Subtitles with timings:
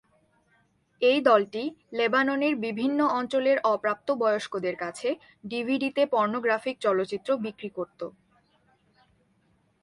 [1.01, 1.63] এই দলটি
[1.93, 5.09] লেবাননের বিভিন্ন অঞ্চলের অপ্রাপ্তবয়স্কদের কাছে
[5.43, 8.05] ডিভিডিতে পর্নোগ্রাফিক চলচ্চিত্র বিক্রি করতো।